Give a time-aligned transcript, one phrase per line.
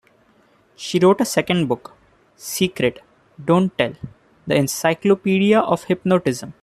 [0.75, 1.93] She wrote a second book,
[2.35, 3.03] "Secret,
[3.45, 3.93] Don't Tell:
[4.47, 6.55] The Encyclopedia of Hypnotism".